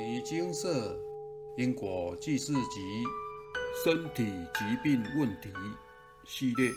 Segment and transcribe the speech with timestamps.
[0.00, 0.98] 尼精舍
[1.58, 3.04] 因果记事集
[3.84, 5.52] 身体疾病问题
[6.26, 6.70] 系列，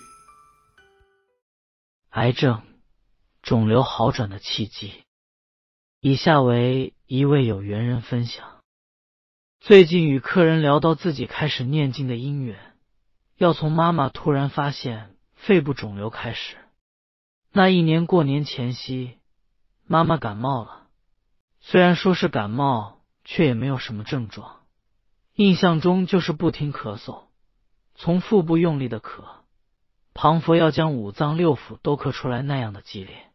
[2.09, 2.61] 癌症
[3.41, 5.05] 肿瘤好转的契机。
[6.01, 8.61] 以下为一位有缘人分享：
[9.61, 12.75] 最近与客人聊到自己开始念经的因缘，
[13.37, 16.57] 要从妈妈突然发现肺部肿瘤开始。
[17.53, 19.17] 那一年过年前夕，
[19.85, 20.89] 妈妈感冒了，
[21.61, 22.99] 虽然说是感冒。
[23.23, 24.61] 却也没有什么症状，
[25.33, 27.23] 印象中就是不停咳嗽，
[27.95, 29.23] 从腹部用力的咳，
[30.13, 33.29] 庞佛要将五脏六腑都咳出来那样的激烈。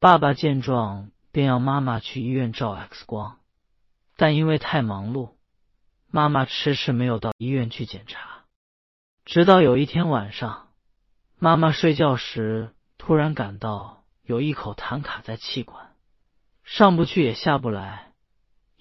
[0.00, 3.38] 爸爸见状，便要妈妈去医院照 X 光，
[4.16, 5.30] 但因为太忙碌，
[6.10, 8.44] 妈妈迟迟没有到医院去检查。
[9.24, 10.68] 直到有一天晚上，
[11.38, 15.94] 妈妈睡觉时突然感到有一口痰卡在气管，
[16.64, 18.13] 上不去也下不来。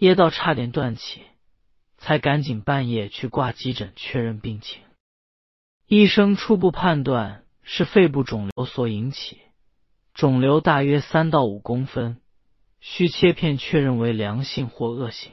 [0.03, 1.21] 噎到差点断气，
[1.97, 4.81] 才赶紧半夜去挂急诊确认病情。
[5.87, 9.39] 医生初步判断是肺部肿瘤所引起，
[10.13, 12.19] 肿瘤大约三到五公分，
[12.81, 15.31] 需切片确认为良性或恶性。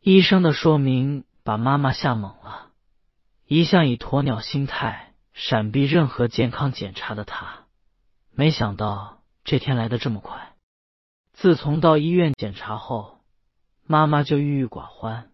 [0.00, 2.72] 医生的说明把妈妈吓懵了。
[3.46, 7.66] 一向以鸵鸟心态闪避任何健康检查的他，
[8.32, 10.54] 没想到这天来的这么快。
[11.32, 13.15] 自从到医院检查后。
[13.86, 15.30] 妈妈就郁郁寡欢。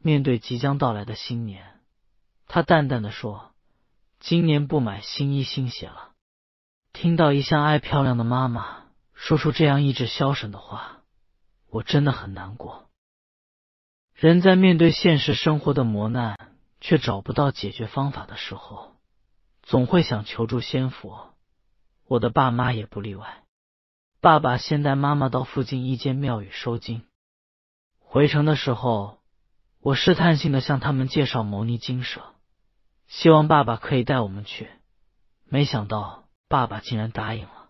[0.00, 1.80] 面对即将到来的新年，
[2.46, 3.52] 她淡淡的说
[4.20, 6.12] ：“今年不买新衣新鞋了。”
[6.92, 11.02] 听到一向爱漂亮的妈妈说出这样意志消沉的话，
[11.70, 12.88] 我真的很难过。
[14.14, 16.36] 人在面对现实生活的磨难，
[16.80, 18.96] 却找不到解决方法的时候，
[19.62, 21.34] 总会想求助仙佛。
[22.06, 23.44] 我的爸妈也不例外。
[24.20, 27.02] 爸爸先带妈妈到附近一间庙宇收经。
[28.10, 29.18] 回城的时候，
[29.80, 32.22] 我试探性的向他们介绍牟尼精舍，
[33.06, 34.70] 希望爸爸可以带我们去。
[35.44, 37.68] 没想到爸爸竟然答应了。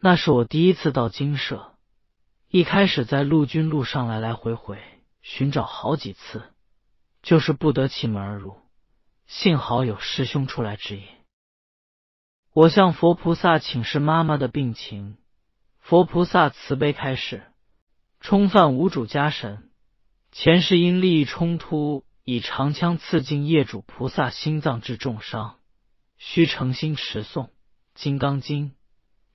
[0.00, 1.76] 那是我第一次到精舍，
[2.48, 4.82] 一开始在陆军路上来来回回
[5.22, 6.42] 寻找好几次，
[7.22, 8.56] 就是不得其门而入。
[9.28, 11.04] 幸好有师兄出来指引。
[12.52, 15.16] 我向佛菩萨请示妈妈的病情，
[15.78, 17.44] 佛菩萨慈悲开示。
[18.24, 19.68] 冲犯无主家神，
[20.32, 25.58] 前世因利益冲突，以长枪刺进业主菩萨心脏，致重伤，
[26.16, 27.48] 需诚心持诵
[27.92, 28.68] 《金刚经》《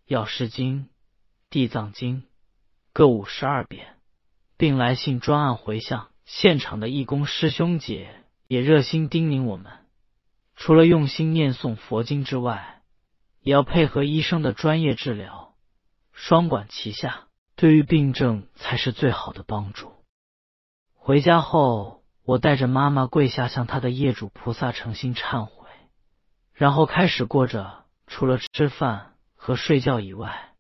[0.07, 0.79] 药师经》
[1.51, 2.21] 《地藏经》
[2.91, 3.95] 各五十二遍，
[4.57, 6.09] 并来信专案回向。
[6.25, 8.09] 现场的义工师兄姐
[8.47, 9.71] 也热心叮咛我们，
[10.55, 12.81] 除了用心念诵佛经之外，
[13.41, 15.53] 也要配合医生的专业治疗，
[16.11, 17.27] 双管齐下。
[17.59, 19.91] 对于病症才是最好的帮助。
[20.95, 25.67] 回家后，我带着妈妈跪下，向她的业主菩萨诚心忏悔，
[26.53, 30.53] 然后开始过着除了吃饭和睡觉以外，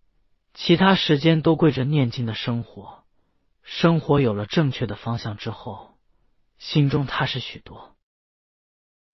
[0.53, 3.05] 其他时间都跪着念经的生活。
[3.63, 5.97] 生活有了正确的方向之后，
[6.57, 7.95] 心中踏实许多。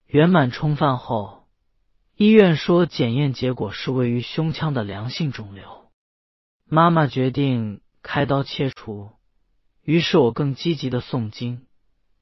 [0.08, 1.48] 圆满充饭后，
[2.16, 5.85] 医院说检验结果是位于胸腔的良性肿瘤。
[6.68, 9.12] 妈妈决定开刀切除，
[9.84, 11.68] 于是我更积极的诵经，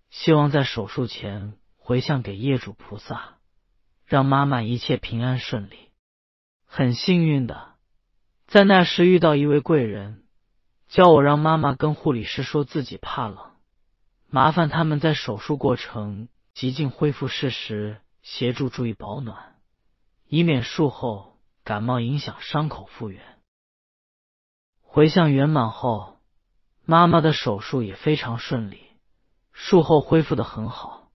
[0.10, 3.38] 希望在手术前回向给业主菩萨，
[4.06, 5.78] 让妈妈一切平安顺利。
[6.66, 7.76] 很幸运的，
[8.46, 10.26] 在那时遇到一位贵人，
[10.90, 13.38] 教我让妈妈跟护理师说自己怕冷，
[14.28, 19.56] 麻烦他们在手术过程极尽恢复室时协助注意保暖，
[20.28, 23.33] 以免术后感冒影响伤口复原。
[24.94, 26.20] 回向圆满后，
[26.86, 28.78] 妈妈的手术也非常顺利，
[29.52, 31.10] 术后恢复的很好。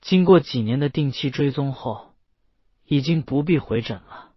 [0.00, 2.14] 经过几年的定期追踪后，
[2.86, 4.32] 已经不必回诊了。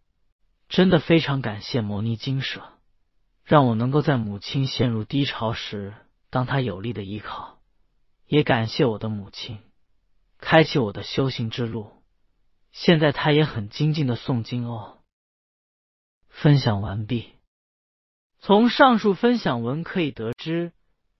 [0.68, 2.64] 真的非常感谢摩尼精舍，
[3.46, 5.94] 让我能够在母亲陷入低潮时
[6.30, 7.59] 当她有力的依靠。
[8.28, 9.59] 也感谢我的母亲，
[10.38, 12.03] 开启我的修行之路。
[12.73, 14.97] 现在她也很精进的诵经哦。
[16.28, 17.34] 分享完毕。
[18.46, 20.72] 从上述分享文可以得知，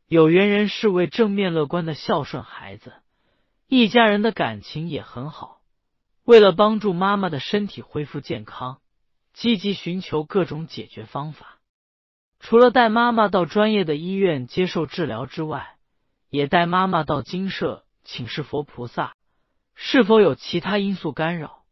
[0.08, 2.94] 有缘人是位正面乐观的孝顺孩子，
[3.68, 5.58] 一家人的感情也很好。
[6.24, 8.78] 为了帮助妈妈的身体恢复健康，
[9.34, 11.58] 积极寻求各种解决方法。
[12.40, 15.78] 除了带妈妈到专业的医院接受治疗之外，
[16.30, 19.16] 也带妈妈到精舍请示佛菩萨，
[19.74, 21.64] 是否有其他因素干扰，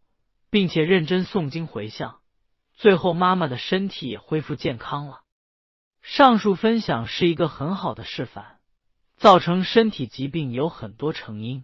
[0.50, 2.22] 并且认真诵经回向。
[2.74, 5.20] 最后，妈妈的身体也恢复健康了。
[6.04, 8.58] 上述分享是一个很好的示范，
[9.16, 11.64] 造成身体疾病有很多成因，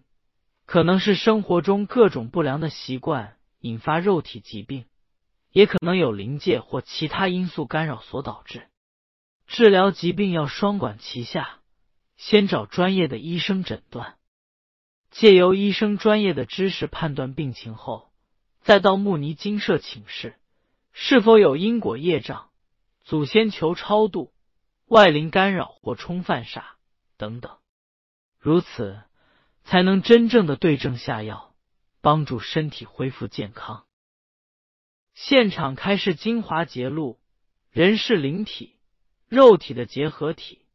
[0.64, 4.86] 可能是生活中各种不良的习惯引发肉体疾病，
[5.52, 8.66] 也可能有灵界或其他因素干扰所导致。
[9.46, 11.58] 治疗疾病要双管齐下，
[12.16, 14.16] 先找专业的医生诊断，
[15.10, 18.10] 借由医生专业的知识判断病情后，
[18.62, 20.36] 再到慕尼精舍请示
[20.94, 22.49] 是否有因果业障、
[23.04, 24.32] 祖先求超度、
[24.86, 26.62] 外灵干扰或冲犯煞
[27.16, 27.58] 等等，
[28.38, 29.02] 如此
[29.64, 31.54] 才能真正的对症下药，
[32.00, 33.84] 帮助身体恢复健康。
[35.14, 37.20] 现场开示精华节录：
[37.70, 38.76] 人是灵体。
[39.28, 40.66] 肉体的结合体，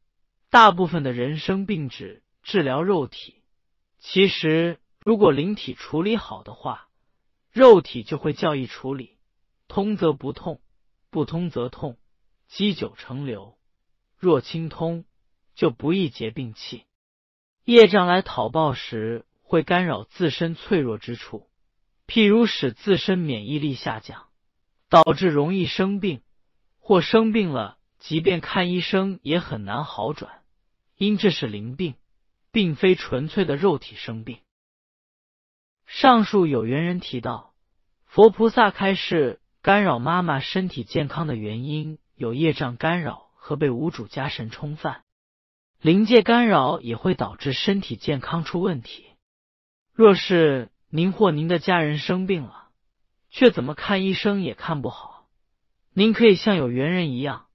[0.50, 3.44] 大部分的人生病指治疗肉体。
[4.00, 6.88] 其实，如果灵体处理好的话，
[7.51, 9.18] 肉体就会较易处理。
[9.68, 10.62] 通则不痛，
[11.10, 11.98] 不通则痛，
[12.47, 13.57] 积久成流。
[14.18, 15.06] 若清通，
[15.56, 16.86] 就不易结病气。
[17.63, 21.47] 业障来讨报时，会干扰自身脆弱之处，
[22.07, 24.27] 譬如使自身免疫力下降，
[24.89, 26.21] 导致容易生病，
[26.80, 27.77] 或生病了。
[27.97, 30.44] 即便看医生也很难好转，
[30.95, 31.95] 因这是灵病，
[32.51, 34.39] 并非纯粹的肉体生病。
[35.88, 37.56] 上述有缘人提到，
[38.06, 45.04] 佛菩萨开示干扰妈妈身体健康的原因有业障干扰和被无主家神冲犯，
[45.82, 49.06] 灵界干扰也会导致身体健康出问题。
[49.94, 52.70] 若是您或您的家人生病了，
[53.30, 55.28] 却怎么看医生也看不好，
[55.94, 57.48] 您可以像有缘人一样。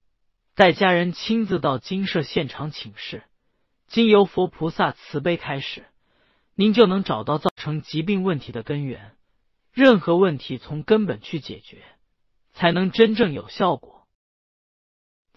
[0.53, 3.23] 带家人亲自到精舍现场请示，
[3.87, 5.85] 经由佛菩萨慈悲开始，
[6.53, 9.15] 您就能找到造成疾病问题的根源，
[9.73, 11.81] 任何问题从根本去解决，
[12.53, 14.00] 才能真正有效果。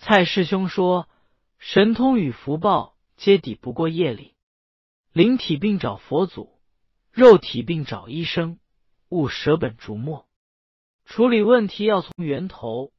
[0.07, 1.09] 蔡师兄说
[1.59, 4.35] ：“神通与福报皆抵不过业力，
[5.15, 6.59] 灵体病找佛祖，
[7.11, 8.59] 肉体病找医生，
[9.09, 10.27] 勿舍本逐末，
[11.07, 12.93] 处理问题要从源头。”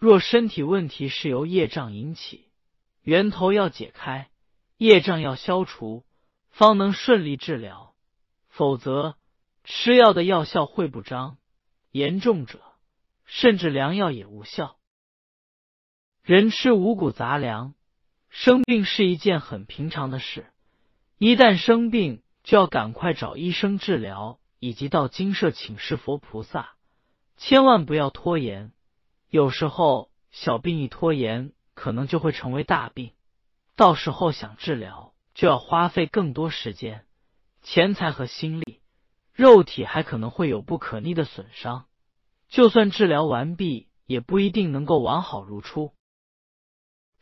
[0.00, 2.48] 若身体问题是由业障引起，
[3.02, 4.30] 源头要解开，
[4.78, 6.06] 业障要消除，
[6.48, 7.92] 方能顺利治疗。
[8.48, 9.18] 否则，
[9.62, 11.36] 吃药的药效会不彰，
[11.90, 12.62] 严重者
[13.26, 14.75] 甚至良药也无效。
[16.26, 17.74] 人吃五谷杂粮，
[18.30, 20.46] 生病是一件很平常的事。
[21.18, 26.70] 一旦生病，就要赶快找医生治疗，以及到精舍请示佛菩萨，
[27.36, 28.72] 千万不要拖延。
[29.30, 33.12] 有时候小病一拖延，可能就会成为大病，
[33.76, 37.04] 到时候想治疗就要花费更多时间、
[37.62, 38.80] 钱财和心力，
[39.32, 41.86] 肉体还可能会有不可逆的损伤。
[42.48, 45.92] 就算治疗完毕，也不一定能够完好如初。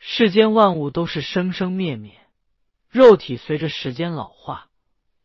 [0.06, 2.20] 世间万物都是生生灭灭，
[2.90, 4.68] 肉体随着时间老化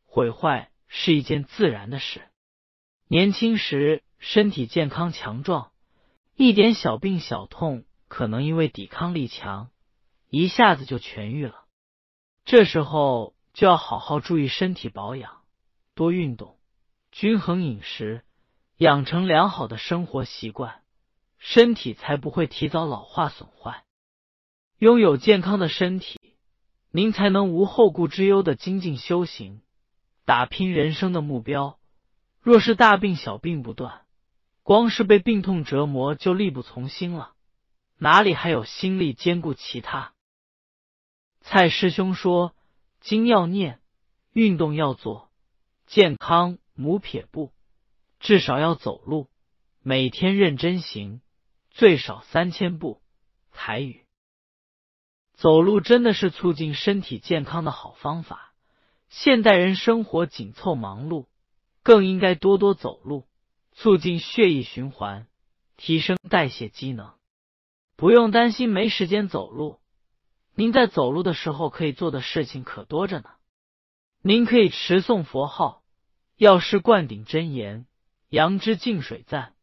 [0.06, 2.22] 毁坏是一件自然的事。
[3.10, 5.72] 年轻时身体健康强壮。
[6.34, 9.70] 一点小病小痛，可能因为抵抗力强，
[10.30, 11.66] 一下子就痊愈了。
[12.46, 15.42] 这时候就要好好注意身体保养，
[15.94, 16.58] 多运动，
[17.12, 18.24] 均衡饮食，
[18.78, 20.82] 养成良好的生活习惯，
[21.38, 23.84] 身体才不会提早老化损坏。
[24.80, 26.22] 拥有健康的身体，
[26.90, 29.60] 您才能无后顾之忧的精进修行，
[30.24, 31.78] 打拼人生的目标。
[32.40, 34.06] 若是大病小病不断，
[34.64, 37.34] 光是被病痛折磨就力不从心了，
[37.98, 40.14] 哪里还有心力兼顾其他？
[41.42, 42.56] 蔡师兄说：
[43.02, 43.82] 经要念，
[44.32, 45.30] 运动要做，
[45.88, 47.52] 健康母撇步，
[48.22, 49.28] 至少要走路，
[49.82, 51.20] 每天认真行，
[51.70, 53.02] 最少三千步。
[53.52, 54.06] 台语，
[55.40, 58.54] 走路真的是促进身体健康的好方法。
[59.08, 61.28] 现代人生活紧凑忙碌，
[61.82, 63.26] 更应该多多走路。
[63.72, 65.28] 促进血液循环，
[65.78, 67.14] 提升代谢机能，
[67.96, 69.80] 不用担心没时间走路。
[70.56, 73.30] 您在走路的时候可以做的事情可多着呢。
[74.22, 75.84] 您可以持诵佛号、
[76.36, 77.88] 药师灌顶真言、
[78.28, 79.54] 阳之净水赞、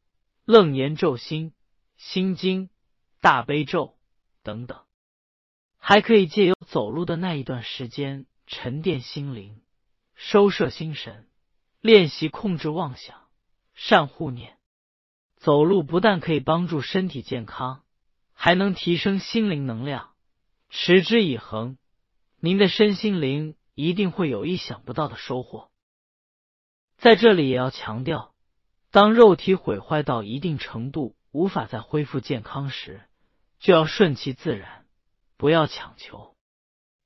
[0.46, 1.52] 楞严咒心、
[1.98, 2.70] 心经、
[3.20, 3.98] 大悲咒
[4.42, 4.80] 等等，
[5.88, 9.60] 还可以借由走路的那一段时间沉淀心灵、
[10.16, 11.28] 收摄心神，
[11.80, 13.20] 练习控制妄想。
[13.72, 14.56] 善护念，
[15.36, 17.84] 走路不但可以帮助身体健康，
[18.32, 20.10] 还能提升心灵能量。
[20.70, 21.78] 持之以恒，
[22.40, 25.70] 您的身心灵一定会有意想不到的收获。
[26.96, 28.34] 在这里也要强调，
[28.90, 33.02] 当肉体毁坏到一定程度，无法再恢复健康时，
[33.60, 34.84] 就要顺其自然，
[35.36, 36.34] 不要强求。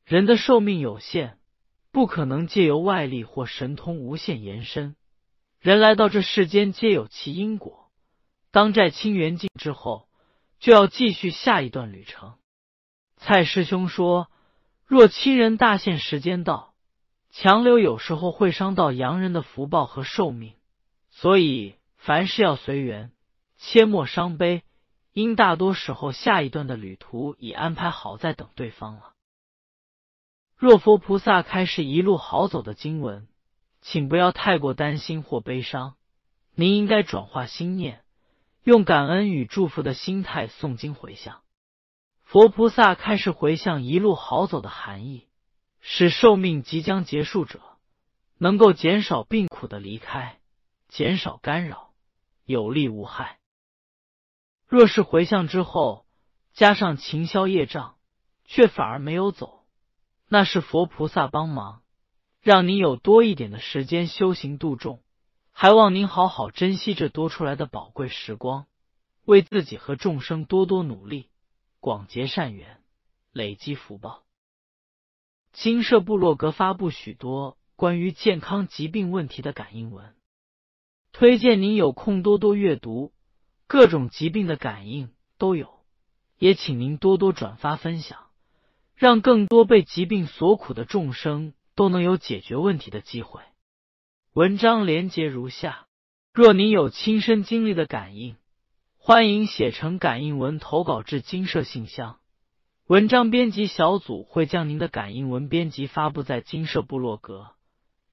[0.05, 1.39] 人的寿命有限，
[1.93, 4.97] 不可能借由外力或神通无限延伸。
[5.61, 7.91] 人来到这世间，皆有其因果。
[8.51, 10.09] 当债清缘尽之后，
[10.59, 12.35] 就要继续下一段旅程。
[13.17, 14.29] 蔡师兄说
[14.87, 16.75] ：“若亲人大限时间到，
[17.31, 20.55] 强留有时候会伤到洋人的福报和寿命，
[21.11, 23.13] 所以凡事要随缘，
[23.57, 24.63] 切莫伤悲。
[25.13, 29.15] 因大多时候下一段的旅途已安排好，在等对方了。
[30.57, 33.27] 若佛菩萨开示一路好走的经文。”
[33.83, 35.95] 请不要太过担心或悲伤，
[36.55, 38.05] 您应该转化心念，
[38.63, 41.41] 用感恩与祝福的心态诵经回向。
[42.23, 45.29] 佛菩萨开始回向一路好走的含义，
[45.81, 47.63] 使寿命即将结束者
[48.37, 50.39] 能够减少病苦的离开，
[50.89, 51.95] 减少干扰，
[52.45, 53.40] 有利无害。
[54.71, 56.07] 若是回向之后
[56.53, 57.97] 加上勤消业障，
[58.45, 59.65] 却反而没有走，
[60.29, 61.83] 那是佛菩萨帮忙。
[62.41, 65.03] 让您有多一点的时间修行度众，
[65.51, 68.67] 还望您好好珍惜这多出来的宝贵时光，
[69.25, 71.31] 为自己和众生多多努力，
[71.81, 72.81] 广结善缘，
[73.33, 74.23] 累积福报。
[75.53, 80.15] 金社部落格发布许多关于健康疾病问题的感应文，
[81.11, 83.13] 推荐您有空多多阅读，
[83.71, 85.71] 各种疾病的感应都有，
[86.39, 88.19] 也请您多多转发分享，
[88.97, 91.53] 让更多被疾病所苦的众生。
[91.77, 93.41] 都能有解决问题的机会。
[94.35, 95.87] 文章连接如下：
[96.35, 98.37] 若您有亲身经历的感应，
[98.99, 102.19] 欢迎写成感应文投稿至金社信箱。
[102.87, 107.53] 文章编辑小组会将您的感应文编辑发布在金社部落格，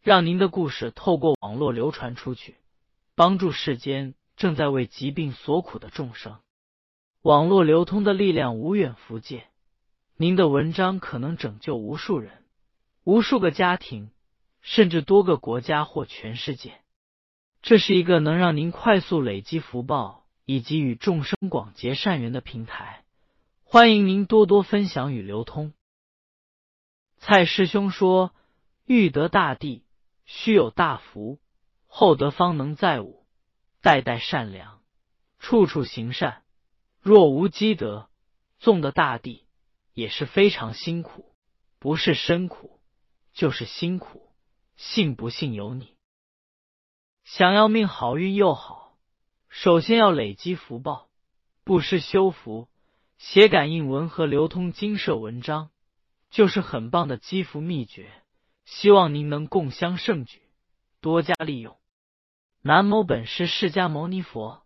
[0.01, 2.55] 让您的故事透过网络流传出去，
[3.15, 6.39] 帮助世间正在为疾病所苦的众生。
[7.21, 9.47] 网络流通的力量无远弗届，
[10.15, 12.45] 您的文章可能拯救无数人。
[13.03, 14.11] 无数个家庭，
[14.61, 16.79] 甚至多个国家或全世界，
[17.61, 23.03] 这是一个能让您快速累积福报以及与众生广结善缘的平台。
[23.63, 25.73] 欢迎您多多分享与流通。
[27.17, 28.33] 蔡师兄说
[28.85, 29.83] ：“欲得大地，
[30.25, 31.39] 须有大福，
[31.87, 33.25] 厚德方能载物。
[33.81, 34.81] 代代善良，
[35.39, 36.43] 处处行善。
[37.01, 38.09] 若无积德，
[38.59, 39.45] 种的大地
[39.93, 41.33] 也是非常辛苦，
[41.79, 42.73] 不是深苦。”
[43.37, 44.33] 就是辛苦，
[44.77, 45.95] 信不信由你。
[47.23, 48.97] 想要命好运又好，
[49.47, 51.07] 首先要累积福报，
[51.63, 52.67] 布施修福，
[53.19, 55.69] 写感应文和流通金舍文章，
[56.31, 58.11] 就是很棒的积福秘诀。
[58.65, 60.41] 希望您能共襄盛举，
[60.99, 61.77] 多加利用。
[62.63, 64.63] 南无本师释迦牟尼佛。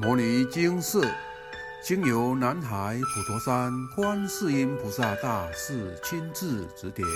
[0.00, 1.02] 摩尼经寺。
[1.84, 7.06] 经由南海普陀山观世音菩萨大士亲自指点，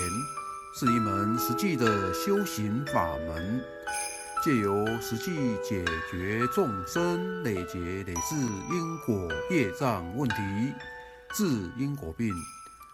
[0.78, 3.64] 是一门实际的修行法门，
[4.44, 10.36] 借由实际解决众生累劫累世因果业障问题，
[11.34, 11.44] 治
[11.76, 12.32] 因果病，